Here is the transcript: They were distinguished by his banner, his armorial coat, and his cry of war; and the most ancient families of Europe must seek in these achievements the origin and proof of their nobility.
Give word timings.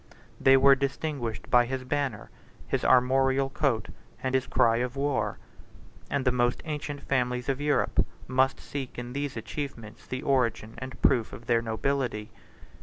They 0.39 0.57
were 0.57 0.73
distinguished 0.73 1.51
by 1.51 1.67
his 1.67 1.83
banner, 1.83 2.31
his 2.67 2.83
armorial 2.83 3.51
coat, 3.51 3.89
and 4.23 4.33
his 4.33 4.47
cry 4.47 4.77
of 4.77 4.95
war; 4.95 5.37
and 6.09 6.25
the 6.25 6.31
most 6.31 6.63
ancient 6.65 7.01
families 7.03 7.47
of 7.49 7.61
Europe 7.61 8.03
must 8.27 8.59
seek 8.59 8.97
in 8.97 9.13
these 9.13 9.37
achievements 9.37 10.07
the 10.07 10.23
origin 10.23 10.73
and 10.79 10.99
proof 11.03 11.33
of 11.33 11.45
their 11.45 11.61
nobility. 11.61 12.31